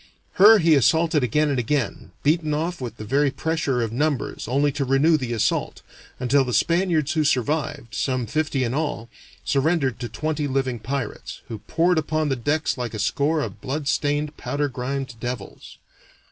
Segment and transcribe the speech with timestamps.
[0.41, 4.71] Her he assaulted again and again, beaten off with the very pressure of numbers only
[4.71, 5.83] to renew the assault,
[6.19, 9.09] until the Spaniards who survived, some fifty in all,
[9.45, 13.87] surrendered to twenty living pirates, who poured upon their decks like a score of blood
[13.87, 15.77] stained, powder grimed devils.